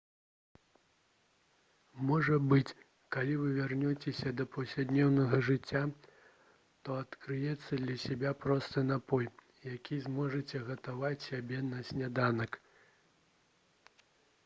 можа 2.11 2.37
быць 2.53 2.75
калі 3.15 3.35
вы 3.41 3.49
вернецеся 3.57 4.31
да 4.39 4.45
паўсядзённага 4.55 5.41
жыцця 5.49 5.81
то 6.83 6.97
адкрыеце 7.01 7.79
для 7.83 7.97
сябе 8.05 8.31
просты 8.45 8.83
напой 8.89 9.29
які 9.75 9.99
зможаце 10.07 10.63
гатаваць 10.71 11.27
сябе 11.29 11.61
на 11.69 11.85
сняданак 11.91 12.59